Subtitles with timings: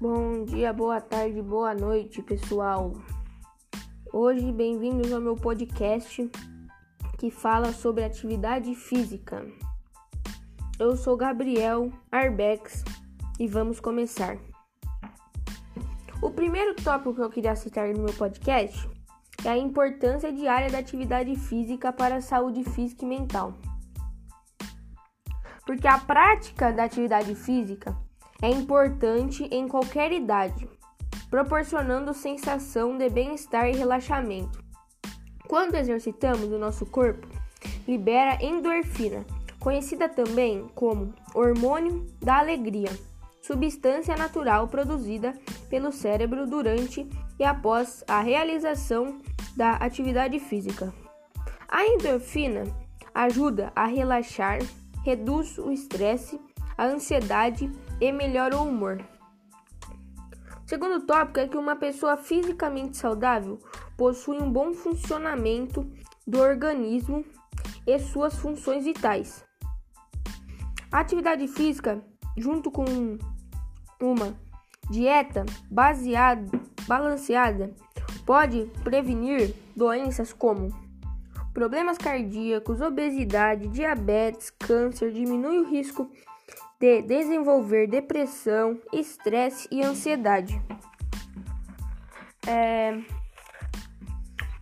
[0.00, 2.94] Bom dia, boa tarde, boa noite, pessoal.
[4.12, 6.28] Hoje, bem-vindos ao meu podcast
[7.16, 9.46] que fala sobre atividade física.
[10.80, 12.82] Eu sou Gabriel Arbex
[13.38, 14.36] e vamos começar.
[16.20, 18.90] O primeiro tópico que eu queria citar no meu podcast
[19.44, 23.54] é a importância diária da atividade física para a saúde física e mental.
[25.64, 27.96] Porque a prática da atividade física
[28.44, 30.68] é importante em qualquer idade,
[31.30, 34.62] proporcionando sensação de bem-estar e relaxamento.
[35.48, 37.26] Quando exercitamos o nosso corpo,
[37.88, 39.24] libera endorfina,
[39.58, 42.90] conhecida também como hormônio da alegria,
[43.40, 45.32] substância natural produzida
[45.70, 49.22] pelo cérebro durante e após a realização
[49.56, 50.92] da atividade física.
[51.66, 52.64] A endorfina
[53.14, 54.58] ajuda a relaxar,
[55.02, 56.38] reduz o estresse,
[56.76, 59.04] a ansiedade e melhora o humor.
[60.64, 63.58] O segundo tópico é que uma pessoa fisicamente saudável
[63.96, 65.88] possui um bom funcionamento
[66.26, 67.24] do organismo
[67.86, 69.44] e suas funções vitais.
[70.90, 72.02] A atividade física,
[72.36, 72.84] junto com
[74.00, 74.34] uma
[74.90, 76.50] dieta baseada,
[76.86, 77.74] balanceada,
[78.24, 80.68] pode prevenir doenças como
[81.52, 86.10] problemas cardíacos, obesidade, diabetes, câncer, diminui o risco
[86.84, 90.60] de desenvolver depressão, estresse e ansiedade.
[92.46, 93.00] É...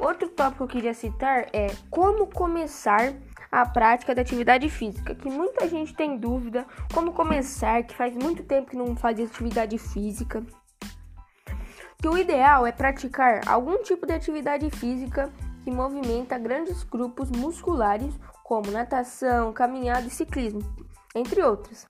[0.00, 3.14] Outro tópico que eu queria citar é como começar
[3.52, 8.42] a prática da atividade física, que muita gente tem dúvida como começar, que faz muito
[8.42, 10.44] tempo que não faz atividade física.
[12.02, 18.12] Que o ideal é praticar algum tipo de atividade física que movimenta grandes grupos musculares,
[18.42, 20.62] como natação, caminhada e ciclismo,
[21.14, 21.86] entre outros.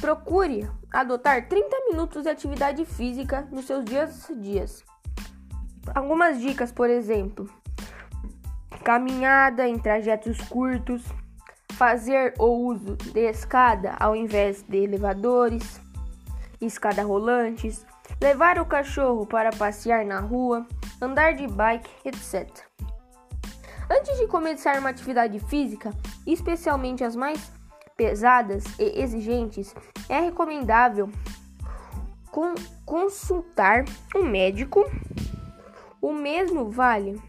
[0.00, 4.84] Procure adotar 30 minutos de atividade física nos seus dias dias.
[5.94, 7.50] Algumas dicas, por exemplo:
[8.84, 11.02] caminhada em trajetos curtos,
[11.72, 15.80] fazer o uso de escada ao invés de elevadores,
[16.60, 17.84] escada rolantes,
[18.20, 20.66] levar o cachorro para passear na rua,
[21.00, 22.48] andar de bike, etc.
[23.90, 25.92] Antes de começar uma atividade física,
[26.26, 27.57] especialmente as mais
[27.98, 29.74] pesadas e exigentes,
[30.08, 31.10] é recomendável
[32.86, 34.88] consultar um médico.
[36.00, 37.20] O mesmo vale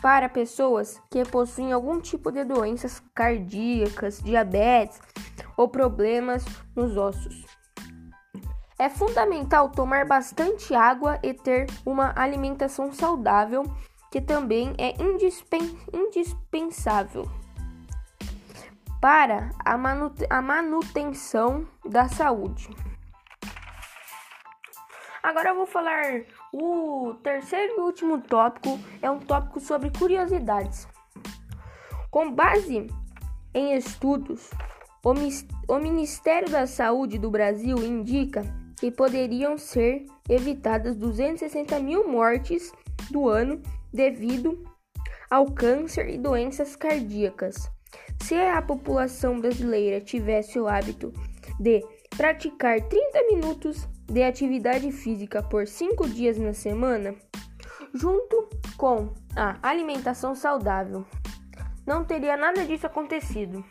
[0.00, 5.00] para pessoas que possuem algum tipo de doenças cardíacas, diabetes
[5.56, 6.44] ou problemas
[6.76, 7.44] nos ossos.
[8.78, 13.64] É fundamental tomar bastante água e ter uma alimentação saudável,
[14.12, 14.94] que também é
[15.92, 17.28] indispensável
[19.04, 19.74] para a,
[20.30, 22.70] a manutenção da saúde.
[25.22, 30.88] Agora eu vou falar o terceiro e último tópico, é um tópico sobre curiosidades.
[32.10, 32.86] Com base
[33.52, 34.48] em estudos,
[35.04, 38.42] o Ministério da Saúde do Brasil indica
[38.80, 42.72] que poderiam ser evitadas 260 mil mortes
[43.10, 43.60] do ano
[43.92, 44.64] devido
[45.30, 47.70] ao câncer e doenças cardíacas.
[48.24, 51.12] Se a população brasileira tivesse o hábito
[51.60, 51.84] de
[52.16, 57.14] praticar 30 minutos de atividade física por 5 dias na semana,
[57.92, 58.48] junto
[58.78, 61.04] com a alimentação saudável,
[61.86, 63.62] não teria nada disso acontecido.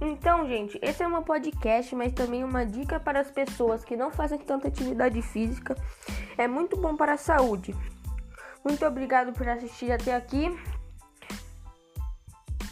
[0.00, 4.10] Então, gente, esse é um podcast, mas também uma dica para as pessoas que não
[4.10, 5.76] fazem tanta atividade física.
[6.36, 7.72] É muito bom para a saúde.
[8.64, 10.50] Muito obrigado por assistir até aqui.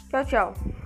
[0.09, 0.82] Tchau, tchau.